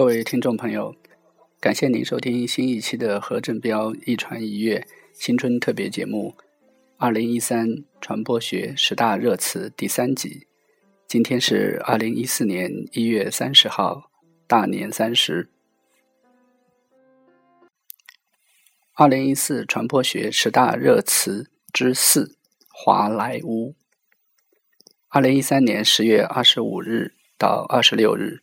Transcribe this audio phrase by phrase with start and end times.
[0.00, 0.96] 各位听众朋友，
[1.60, 6.34] 感谢您收听新一期的何振彪一传一乐新春特别节目
[6.96, 10.46] 《二零一三传播学十大热词》第三集。
[11.06, 14.10] 今天是二零一四年一月三十号，
[14.46, 15.50] 大年三十。
[18.94, 22.38] 二零一四传播学十大热词之四：
[22.70, 23.74] 华莱坞。
[25.10, 28.42] 二零一三年十月二十五日到二十六日，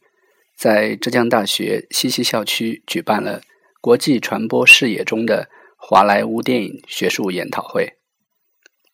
[0.58, 3.44] 在浙江大学西溪校区举办了
[3.80, 7.94] 国际传播视野中的华莱坞电影学术研讨会。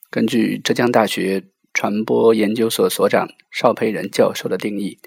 [0.09, 4.99] 根据浙江大学传播研究所所长邵培仁教授的定义，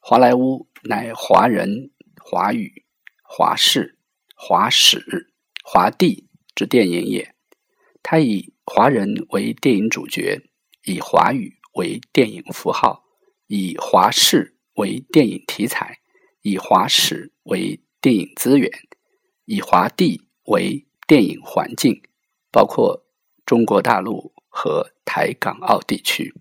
[0.00, 2.86] 华莱坞乃华人、华语、
[3.22, 3.98] 华视、
[4.34, 5.30] 华史。
[5.62, 7.34] 华帝之电影也，
[8.02, 10.40] 他以华人为电影主角，
[10.86, 13.04] 以华语为电影符号，
[13.48, 15.98] 以华视为电影题材，
[16.42, 18.70] 以华史为电影资源，
[19.44, 22.00] 以华地为电影环境，
[22.52, 23.04] 包括
[23.44, 26.32] 中国大陆和台港澳地区。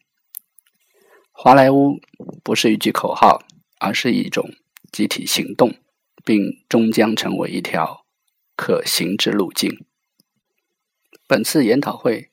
[1.31, 1.99] 华莱坞
[2.43, 3.41] 不是一句口号，
[3.79, 4.51] 而是一种
[4.91, 5.73] 集体行动，
[6.23, 8.05] 并终将成为一条。
[8.55, 9.85] 可行之路径。
[11.27, 12.31] 本次研讨会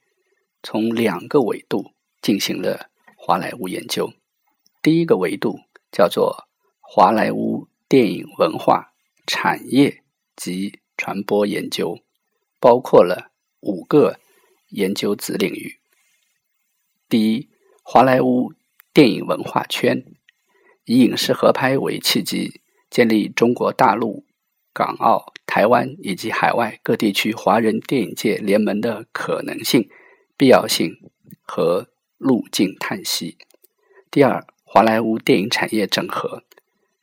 [0.62, 4.11] 从两个维度进行了华莱坞研究。
[4.80, 5.61] 第一个维度
[5.94, 6.48] 叫做
[6.80, 8.92] 华莱坞电影文化
[9.28, 10.02] 产业
[10.34, 12.00] 及传播研究，
[12.58, 14.18] 包括了五个
[14.70, 15.78] 研究子领域。
[17.08, 17.48] 第一，
[17.84, 18.52] 华莱坞
[18.92, 20.04] 电影文化圈
[20.84, 24.26] 以影视合拍为契机，建立中国大陆。
[24.72, 29.88] 港澳、台湾以及海外各地区华人电影界联盟的可能性、
[30.36, 30.96] 必要性
[31.44, 31.86] 和
[32.18, 33.38] 路径探析。
[34.10, 34.44] 第二，
[34.77, 36.42] 华莱坞电影产业整合，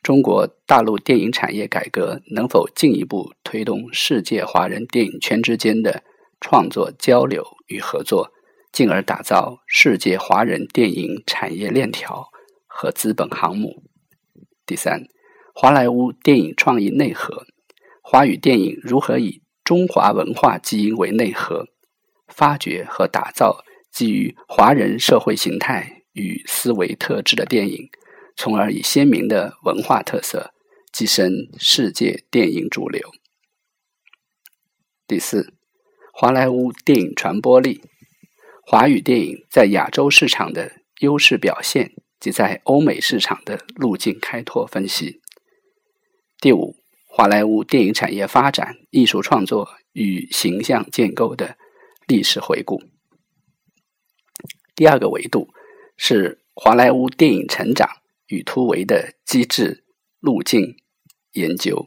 [0.04, 6.04] 中国大陆电影产业改革能否进一步推动世界华人电影圈之间的
[6.42, 8.34] 创作交流与合作，
[8.74, 12.28] 进而打造世界华人电影产业链条
[12.68, 13.84] 和资本航母？
[14.66, 15.06] 第三，
[15.56, 17.46] 华莱坞电影创意内核。
[18.02, 21.70] 华语电影如何以中华文化基因为内核，
[22.28, 27.90] 发掘和打造基于华人社会形态与思维特质的电影，
[28.36, 30.54] 从而以鲜明的文化特色
[30.94, 33.12] 跻身世界电影主流。
[35.08, 35.54] 第四，
[36.14, 37.82] 华莱坞电影传播力，
[38.66, 45.22] 华语电影在亚洲市场的优势表现及在欧美市场的路径开拓分析。
[46.40, 46.76] 第五。
[47.14, 51.58] 华莱坞电影产业发展、艺术创作与形象建构的
[52.08, 52.82] 历史回顾。
[54.78, 55.50] 第二个维度
[56.04, 57.88] 是华莱坞电影成长
[58.26, 59.84] 与突围的机制
[60.20, 60.76] 路径
[61.34, 61.86] 研究。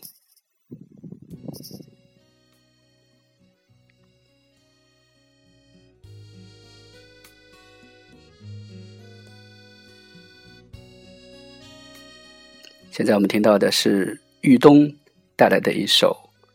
[12.92, 14.94] 现在我们听到的是豫东。
[15.36, 16.30] 带来的一首《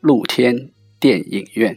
[0.00, 1.76] 露天电影院》。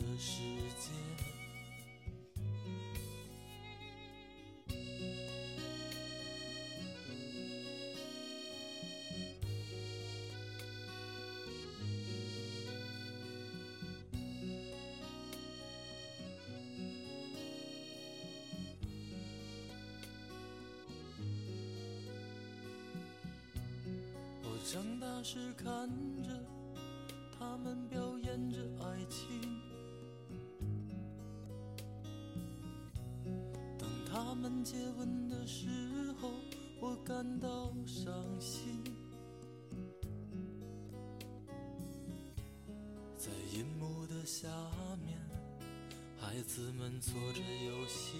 [0.00, 0.40] 的世
[0.78, 0.90] 界，
[24.42, 25.88] 我长大时看
[26.22, 26.30] 着。
[27.38, 29.39] 他们表演着爱情，
[34.62, 35.66] 接吻的时
[36.20, 36.30] 候，
[36.80, 38.82] 我感到伤心。
[43.16, 44.48] 在银幕的下
[45.04, 45.18] 面，
[46.18, 48.18] 孩子们做着游戏，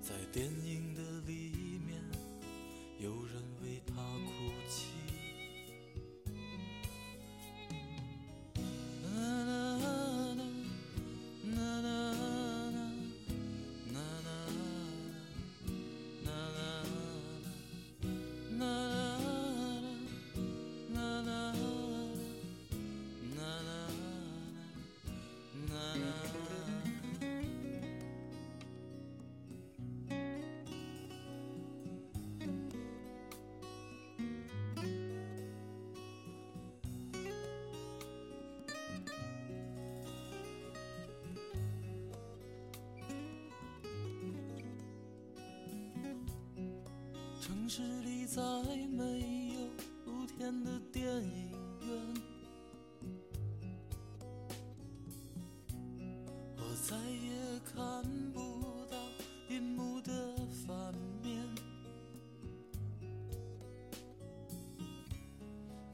[0.00, 0.48] 在电
[47.48, 48.42] 城市里再
[48.88, 49.70] 没有
[50.04, 51.50] 露天的电影
[51.80, 51.88] 院，
[56.58, 58.04] 我再也看
[58.34, 58.98] 不到
[59.48, 60.36] 银幕的
[60.66, 60.92] 反
[61.22, 61.42] 面。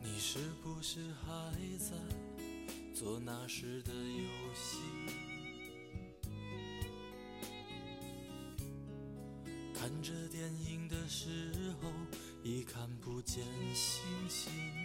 [0.02, 1.94] 你是不是还在
[2.92, 4.24] 做那时的游
[4.56, 4.78] 戏？
[13.24, 13.42] 见
[13.74, 14.83] 星星。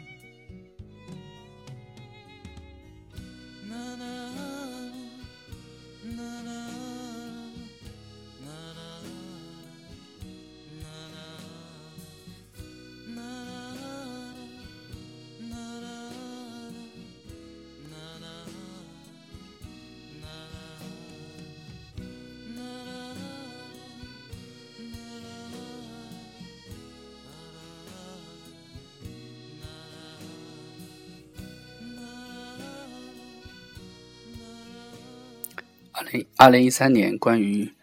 [36.41, 37.75] 二零一三年关于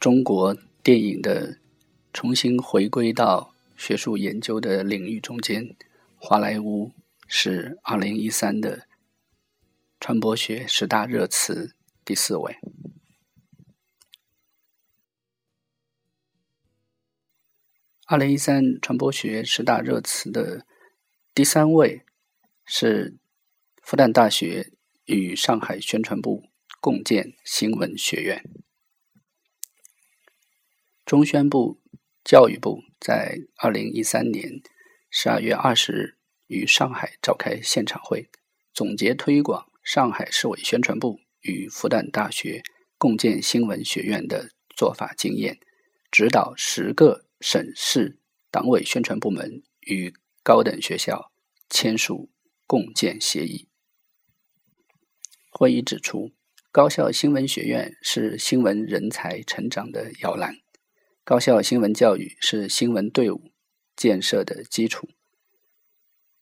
[0.00, 1.60] 中国电影的
[2.12, 5.76] 重新回归到学术研究的领域中间，
[6.16, 6.90] 华莱坞
[7.28, 8.88] 是二零一三的
[10.00, 12.56] 传播学十大热词第四位。
[18.06, 20.66] 二零一三传播学十大热词的
[21.32, 22.02] 第三位
[22.64, 23.16] 是
[23.80, 24.72] 复旦大学
[25.04, 26.49] 与上海宣传部
[26.80, 28.42] 共建新闻学院。
[31.04, 31.78] 中宣部、
[32.24, 34.62] 教育部在二零一三年
[35.10, 38.30] 十二月二十日于上海召开现场会，
[38.72, 42.62] 总结推广上海市委宣传部与复旦大学
[42.96, 45.60] 共建新闻学院的做法经验，
[46.10, 48.18] 指导十个省市
[48.50, 51.30] 党委宣传部门与高等学校
[51.68, 52.30] 签署
[52.66, 53.68] 共建协议。
[55.50, 56.32] 会议指出，
[56.72, 60.54] 高校新闻学院是新闻人才成长的摇篮，
[61.24, 63.50] 高校新闻教育是新闻队伍
[63.96, 65.08] 建设的基础，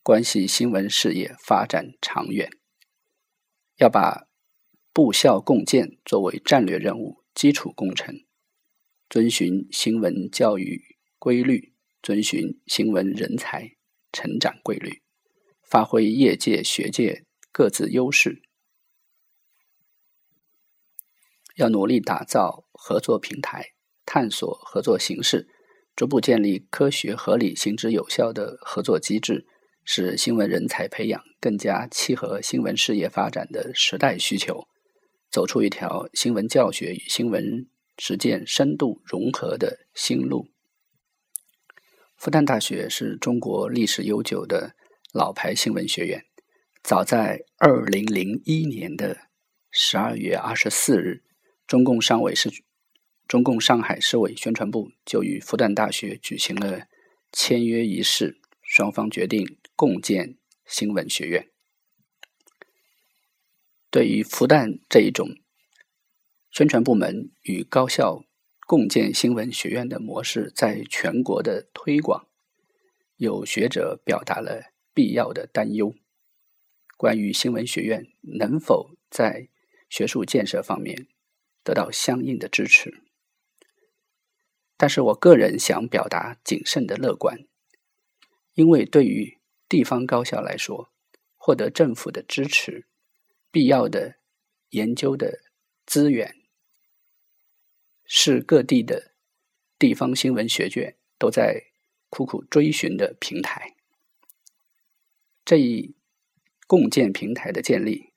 [0.03, 2.51] 关系新闻事业发展长远。
[3.77, 4.27] 要把
[4.93, 8.13] 部校共建作为战略任务、基础工程，
[9.09, 11.73] 遵循新闻教育规律，
[12.03, 13.71] 遵循新闻人才
[14.11, 15.01] 成长规律，
[15.63, 18.43] 发挥业界、学界各自优势。
[21.59, 23.73] 要努力打造合作平台，
[24.05, 25.49] 探索合作形式，
[25.93, 29.45] 逐步建立科学合理、行之有效的合作机制，
[29.83, 34.69] 使新闻人才培养更加契合新闻事业发展的时代需求，
[35.29, 40.47] 走出一条新闻教学与新闻实践深度融合的新路。
[42.15, 44.75] 复旦大学是中国历史悠久的
[45.13, 46.23] 老牌新闻学院，
[46.81, 49.17] 早在二零零一年的
[49.69, 51.25] 十二月二十四日。
[51.69, 52.49] 中共上委市、
[53.27, 56.87] 中共上海市委宣传部就与复旦大学举行了
[57.31, 60.35] 签约仪式，双方决定共建
[60.65, 61.47] 新闻学院。
[63.91, 65.37] 对于复旦这一种
[66.49, 68.25] 宣传部门与高校
[68.65, 72.27] 共建新闻学院的模式在全国的推广，
[73.17, 75.93] 有学者表达了必要的担忧。
[76.97, 79.49] 关于新闻学院能否在
[79.87, 81.07] 学术建设方面，
[81.69, 82.99] 得到相应的支持，
[84.75, 87.45] 但是我个人想表达谨慎的乐观，
[88.55, 90.91] 因为对于地方高校来说，
[91.37, 92.87] 获得政府的支持、
[93.51, 94.15] 必要的
[94.69, 95.41] 研究的
[95.85, 96.35] 资源，
[98.03, 99.11] 是各地的
[99.77, 101.65] 地方新闻学界都在
[102.09, 103.75] 苦苦追寻的平台。
[105.45, 105.93] 这一
[106.65, 108.11] 共建平台的建立，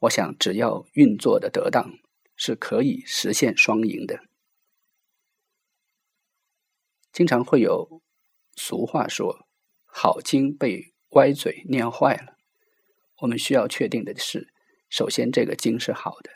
[0.00, 2.01] 我想只要运作的得当。
[2.44, 4.24] 是可以实现双赢的。
[7.12, 8.02] 经常会有
[8.56, 9.46] 俗话说
[9.86, 12.36] ：“好经被歪嘴念坏了。”
[13.22, 14.52] 我们需要确定的是，
[14.88, 16.32] 首先这个经是好的，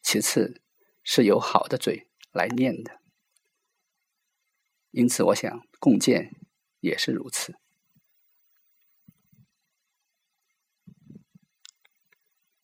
[0.00, 0.62] 其次
[1.02, 3.00] 是由好的嘴来念的。
[4.92, 6.36] 因此，我想共建
[6.78, 7.56] 也是如此。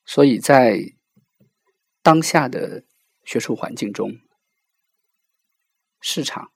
[0.05, 0.94] 所以在。
[2.05, 2.85] 当下的
[3.25, 4.21] 学术环境中，
[6.03, 6.53] 市场、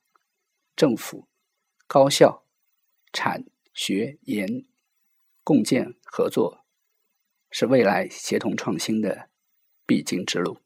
[0.76, 1.26] 政府、
[1.86, 2.44] 高校、
[3.14, 4.66] 产学研
[5.42, 6.66] 共建合作，
[7.50, 9.30] 是未来协同创新的
[9.86, 10.58] 必经之路。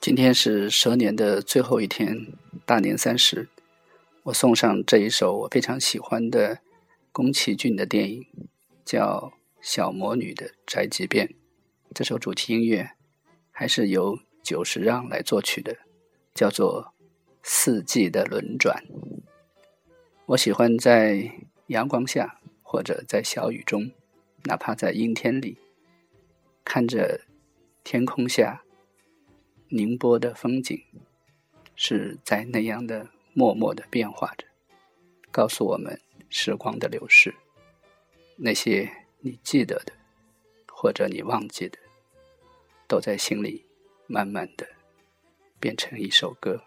[0.00, 2.28] 今天是蛇年的最后一天，
[2.64, 3.48] 大年三十。
[4.26, 6.62] 我送上这一首我非常喜欢的
[7.16, 8.26] 宫崎骏的电影，
[8.84, 9.32] 叫
[9.62, 11.26] 《小魔女的宅急便》。
[11.94, 12.90] 这首主题音乐
[13.50, 15.78] 还是由久石让来作曲的，
[16.34, 16.92] 叫做
[17.42, 18.84] 《四季的轮转》。
[20.26, 21.32] 我喜欢在
[21.68, 23.90] 阳光下，或者在小雨中，
[24.44, 25.56] 哪怕在阴天里，
[26.66, 27.22] 看着
[27.82, 28.62] 天空下。
[29.68, 30.78] 宁波的风景
[31.74, 34.46] 是在那样的默默的变化着，
[35.30, 37.34] 告诉我们时光的流逝。
[38.36, 38.90] 那些
[39.20, 39.92] 你记得的，
[40.68, 41.78] 或者你忘记的，
[42.86, 43.64] 都在心里
[44.06, 44.66] 慢慢的
[45.58, 46.62] 变成一首歌。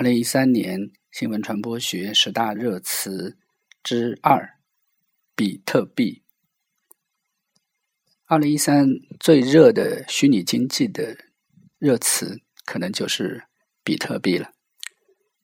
[0.00, 3.36] 二零一三年新闻传播学十大热词
[3.82, 4.56] 之二：
[5.36, 6.22] 比特币。
[8.24, 8.88] 二零一三
[9.18, 11.18] 最热的虚拟经济的
[11.78, 13.44] 热词，可能就是
[13.84, 14.52] 比特币了。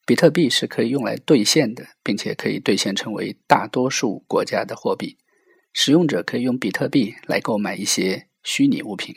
[0.07, 5.19] 比特币是可以用来兑现的，并且可以兑现成为大多数国家的货币。
[5.75, 9.15] 使用者可以用比特币来购买一些虚拟物品，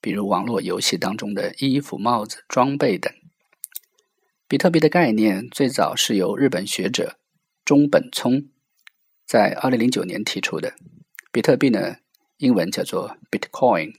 [0.00, 3.14] 比如网络游戏当中的衣服、帽子、装备等。
[4.50, 7.20] 比特币的概念最早是由日本学者
[7.64, 8.48] 中本聪
[9.24, 10.74] 在二零零九年提出的。
[11.30, 11.98] 比特币呢，
[12.38, 13.92] 英文叫做 Bitcoin。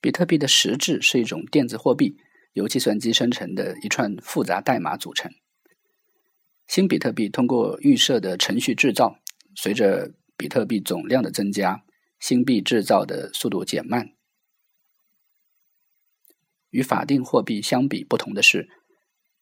[0.00, 2.16] 比特币的实质是一种电子货币，
[2.52, 5.32] 由计算机生成的一串复杂代码组成。
[6.68, 9.18] 新比特币通过预设的程序制造，
[9.56, 11.82] 随着比特币总量的增加，
[12.20, 14.10] 新币制造的速度减慢。
[16.74, 18.68] 与法定货币相比不同的是，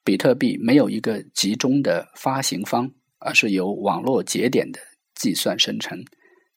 [0.04, 4.78] 比特币没有一个集中的发行方，而是由网络节点的
[5.14, 6.04] 计算生成，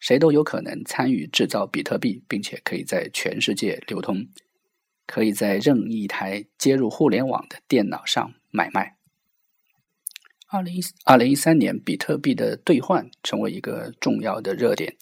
[0.01, 4.27] 谁都有可能参与制造比特币，并且可以在全世界流通，
[5.08, 8.98] 可以在任意一台接入互联网的电脑上买卖。
[10.50, 14.94] 二零一二零一三年，比特币的兑换成为一个重要的热点，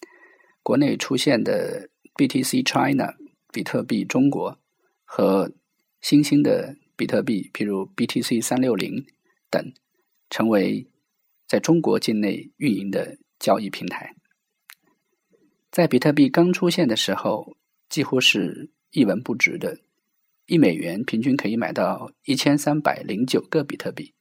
[0.62, 3.12] 国内出现的 BTC China
[3.52, 4.56] 比特币中国
[5.04, 5.50] 和
[6.04, 9.06] 新兴的比特币，譬如 BTC 三六零
[9.48, 9.72] 等，
[10.28, 10.86] 成为
[11.48, 14.14] 在中国境内运营的交易平台。
[15.70, 17.56] 在比特币刚出现的时候，
[17.88, 19.78] 几乎是一文不值的，
[20.44, 24.12] 一美元平均可以买到一千三百零九个比特币。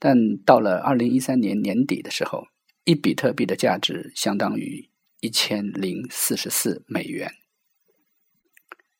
[0.00, 2.48] 但到了二零一三年年底的时候，
[2.82, 7.30] 一比特币的价值相当于一千零四十四美元。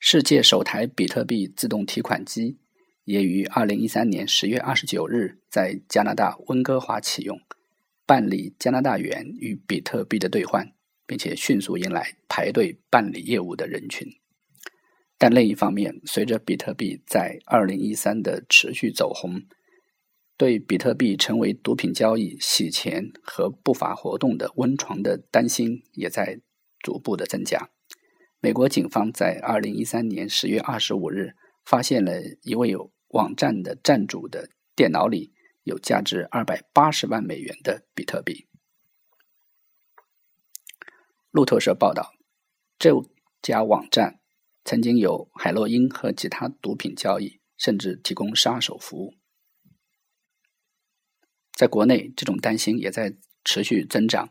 [0.08, 2.60] 世界首台比特币自动提款机
[3.02, 7.40] 也于二零一三年十月二十九日在加拿大温哥华启用，
[8.06, 10.72] 办理加拿大元与比特币的兑换，
[11.08, 14.06] 并且迅速迎来排队办理业务的人群。
[15.18, 19.42] 但另一方面，随着比特币在二零一三的持续走红，
[20.36, 26.38] 对比特币成为毒品交易、洗钱和不法活动的温床的担心也在
[26.78, 27.70] 逐步的增加。
[28.40, 32.74] 美国警方在二零一三年十月二十五日发现了一位
[33.08, 35.32] 网站的站主的电脑里
[35.64, 38.46] 有价值二百八十万美元的比特币。
[41.30, 42.14] 路透社报道，
[42.78, 42.90] 这
[43.42, 44.20] 家网站
[44.64, 49.14] 曾经有海洛因和其他毒品交易，甚至提供杀手服务。
[51.52, 54.30] 在国内，这种担心也在持续增长，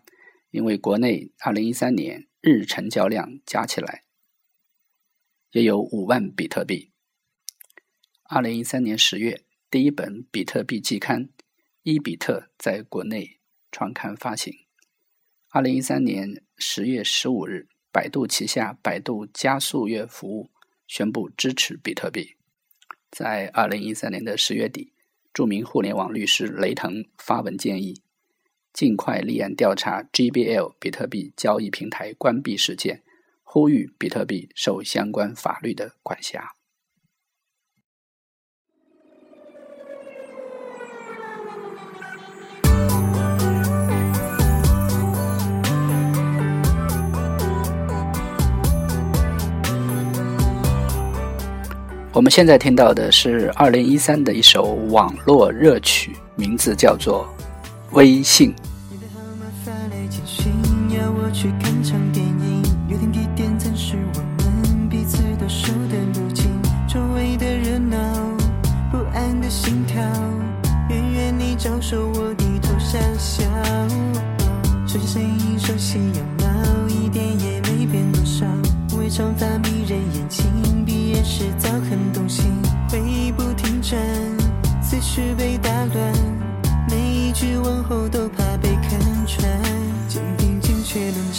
[0.56, 4.04] 因为国内二零一三年日成交量加起来
[5.52, 6.92] 也有五万比特币。
[8.24, 11.26] 二零一三年十月，第一本比特币季刊
[11.84, 14.54] 《伊比特》在国内创刊发行。
[15.50, 20.50] 二零一三年十月十五日，百度旗下百度加速月服务
[20.88, 22.38] 宣布支持比特币。
[23.12, 24.94] 在二零一三年的十月底。
[25.34, 28.02] 著名互联网律师雷腾发文建议，
[28.76, 33.02] 尽快立案调查 GBL 比特币交易平台关闭事件，
[33.42, 36.52] 呼吁比特币受相关法律的管辖。
[52.12, 57.26] 我们现在听到的是二零一三的一首网络热曲，名字叫做
[57.96, 58.54] 《微信》。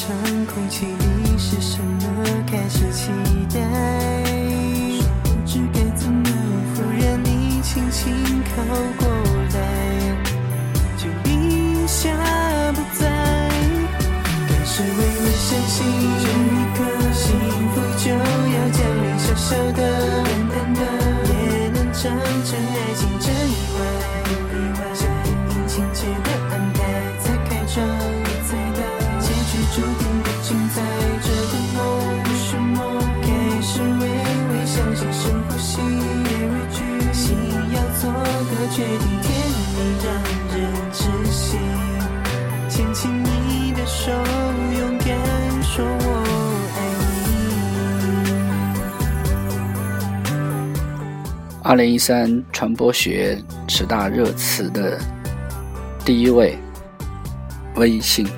[0.07, 3.11] 空气里是什么开始期
[3.53, 3.59] 待？
[5.25, 6.29] 不知该怎么
[6.75, 8.15] 忽然你轻轻
[8.55, 8.63] 靠
[8.99, 9.09] 过
[9.53, 9.59] 来，
[10.97, 12.09] 就一下
[12.73, 13.03] 不在。
[14.49, 15.85] 开始微微相信，
[16.23, 16.79] 这一刻
[17.13, 17.25] 幸
[17.73, 19.79] 福就要降临，小小的、
[20.23, 20.81] 淡淡的，
[21.33, 22.03] 也能长
[22.45, 23.81] 成爱情真意外。
[51.69, 54.97] 二零一三传播学十大热词的
[56.05, 56.57] 第一位，
[57.75, 58.25] 微信。
[58.25, 58.31] 你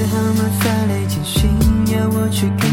[0.00, 1.48] 的号码发来简讯，
[1.94, 2.71] 要我去给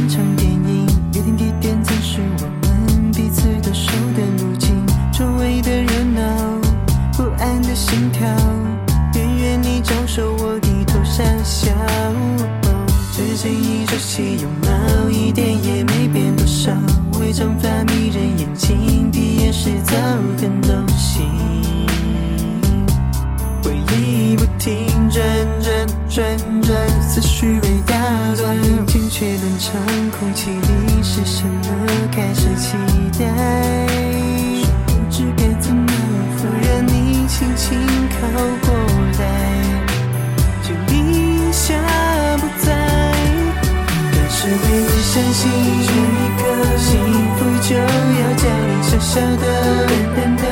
[49.00, 50.44] 小小的、淡淡的，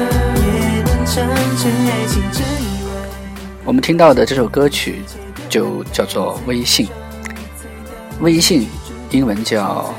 [3.66, 5.02] 我们听到的这首歌曲
[5.50, 6.86] 就叫做《微信》，
[8.22, 8.70] 微信
[9.12, 9.94] 英文叫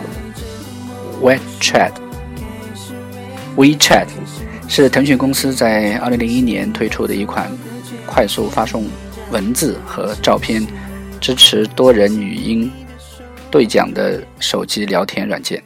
[1.21, 4.07] WeChat，WeChat
[4.67, 7.53] 是腾讯公司在二零零一年推出的一款
[8.07, 8.87] 快速发送
[9.31, 10.67] 文字和照片
[11.21, 12.73] 支持多人语音
[13.51, 15.63] 对讲的手机聊天软件。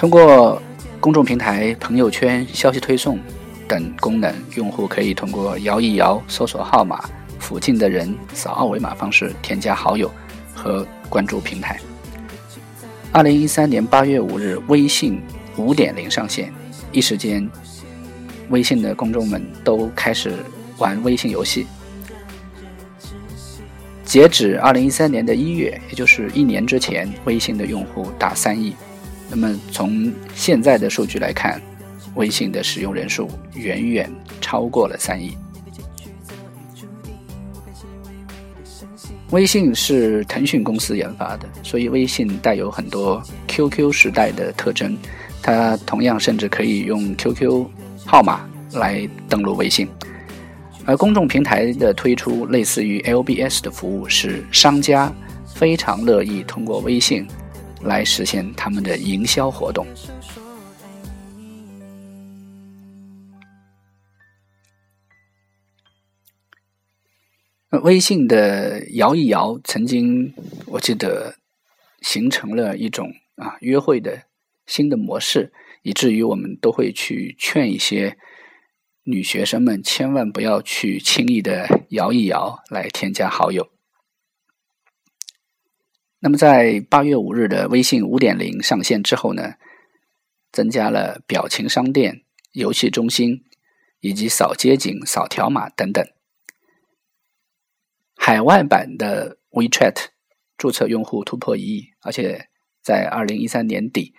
[0.00, 0.60] 通过
[0.98, 3.18] 公众平台、朋友圈、消息推送
[3.68, 7.04] 等功能，用户可以通过摇一摇搜索号码、
[7.38, 10.10] 附近的人扫二维码方式添加好友
[10.54, 11.78] 和关注平台。
[13.12, 15.20] 二零一三年八月五日，微信
[15.58, 16.50] 五点零上线，
[16.92, 17.46] 一时间，
[18.48, 20.32] 微信的公众们都开始
[20.78, 21.66] 玩微信游戏。
[24.02, 28.74] 截止二零一三年的一月，也就是一年之前，微信的用户达三亿。
[29.30, 31.60] 那么从现在的数据来看，
[32.16, 35.36] 微信的使用人数远远超过了三亿。
[39.30, 44.98] 微信是腾讯公司研发的，所以微信带有很多 QQ 时代的特征。
[45.40, 47.64] 它同样甚至可以用 QQ
[48.04, 48.40] 号码
[48.72, 49.88] 来登录微信。
[50.84, 55.12] 而公众平台的推出，类似于 LBS 的服务，使商家
[55.46, 57.24] 非常乐意通过微信。
[57.82, 59.86] 来实现他们的营销活动。
[67.82, 70.34] 微信的摇一摇，曾经
[70.66, 71.36] 我记得
[72.02, 74.24] 形成了一种啊约会的
[74.66, 78.18] 新的模式，以至于我们都会去劝一些
[79.04, 83.70] 女学生们千万不要去轻易的摇一摇来添加好友。
[86.22, 89.54] 那么，在八月五日的微信五点零上线之后呢，
[90.52, 93.42] 增加了表情商店、游戏中心
[94.00, 96.06] 以及扫街景、扫条码等等。
[98.14, 100.08] 海外版的 WeChat
[100.58, 102.50] 注册用户突破一亿，而且
[102.82, 104.14] 在二零一三年底，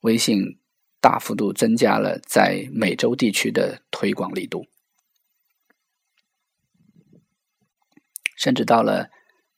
[0.00, 0.58] 微信
[1.02, 4.68] 大幅度增加了在美洲地区的推广力度，
[8.38, 9.10] 甚至到了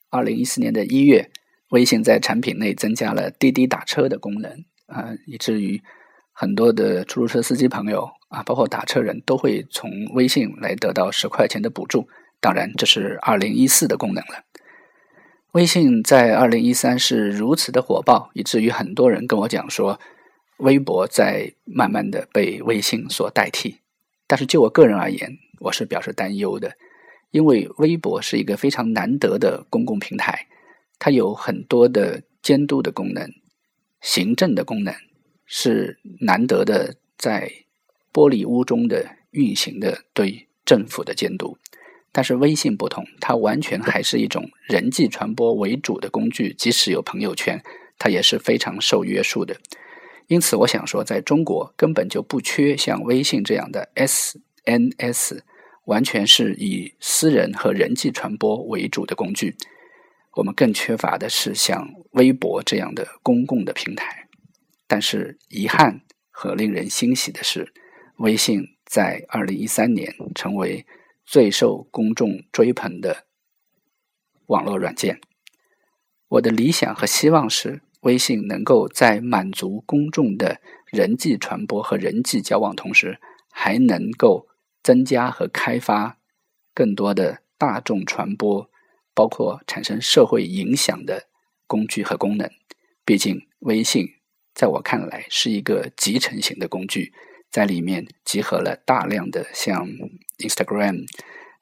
[0.09, 1.31] 二零一四年的一月。
[1.69, 4.51] 微信在产品内增加了滴滴打车的功能
[4.87, 5.81] 啊，以至于
[6.31, 12.07] 很多的出租车司机朋友啊，包括打车人都会从微信来得到十块钱的补助。
[12.39, 14.43] 当然，这是二零一四的功能了。
[15.53, 19.99] 微信在二零一三是如此的火爆，以至于很多人跟我讲说，
[20.57, 23.77] 微博在慢慢的被微信所代替。
[24.27, 26.73] 但是就我个人而言，我是表示担忧的，
[27.31, 30.47] 因为微博是一个非常难得的公共平台。
[31.05, 33.31] 它有很多的监督的功能、
[34.01, 34.91] 行政的功能，
[35.45, 37.51] 是难得的在
[38.11, 41.59] 玻璃屋中的运行的对政府的监督。
[42.11, 47.63] 但是微信不同，它完全还是一种人际传播为主的工具，即使有朋友圈，
[47.99, 49.55] 它也是非常受约束的。
[50.25, 55.41] 因此，我想说，在中国根本就不缺像微信这样的 SNS，
[55.83, 59.55] 完全是以私人和人际传播为主的工具。
[60.35, 64.27] 我们更缺乏的是像微博这样的公共的平台，
[64.85, 67.73] 但是遗憾和令人欣喜的是，
[68.17, 70.85] 微信在二零一三年成为
[71.25, 73.25] 最受公众追捧的
[74.47, 75.21] 网络软件。
[76.27, 84.49] 我的理想和希望是，微信能够在满足公众的人际传播和人际交往同时，还能够
[84.83, 86.17] 增加和开发
[86.73, 88.69] 更多的大众传播。
[89.15, 91.27] 包括产生社会影响的
[91.65, 92.51] 工具和功能。
[93.03, 94.05] 毕竟，微信
[94.53, 97.13] 在我看来是一个集成型的工具，
[97.49, 99.87] 在里面集合了大量的像
[100.39, 101.05] Instagram、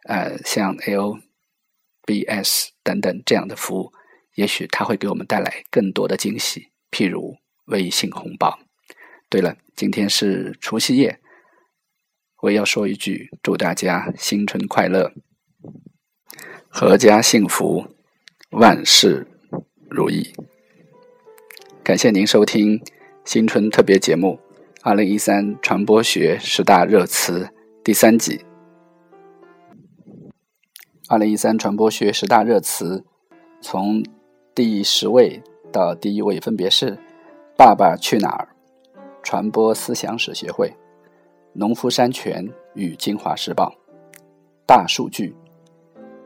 [0.05, 3.93] 呃，像 LBS 等等这样的服务。
[4.35, 8.59] 也许它会给我们带来更多的惊喜，譬如微信红包。
[9.29, 11.19] 对了，今天是除夕夜，
[12.41, 15.13] 我要说一句：祝大家新春快乐！
[16.73, 17.85] 阖家幸福，
[18.49, 19.27] 万事
[19.91, 20.33] 如意。
[21.83, 22.81] 感谢您收听
[23.23, 24.39] 新春特别节目
[24.81, 27.41] 《二零一三传播学十大热词》
[27.83, 28.43] 第三集。
[31.07, 33.05] 二零一三传播学十大热词，
[33.61, 34.03] 从
[34.55, 36.97] 第十位到第一位分别是：
[37.55, 38.49] 爸爸去哪儿、
[39.21, 40.73] 传播思想史协会、
[41.53, 43.75] 农夫山泉与京华时报、
[44.65, 45.35] 大数据。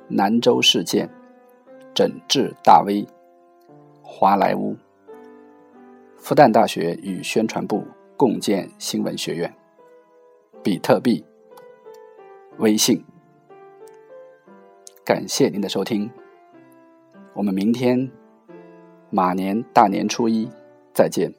[0.08, 1.10] 南州事件、
[1.94, 3.06] 整治大 V、
[4.02, 4.76] 华莱坞、
[6.18, 7.84] 复旦大学与宣传部
[8.16, 9.54] 共建新闻学院、
[10.64, 11.26] 比特币、
[12.58, 13.04] 微信。
[15.04, 16.10] 感谢您的收听，
[17.34, 18.10] 我们明天
[19.10, 20.50] 马年大年初一
[20.94, 21.34] 再见。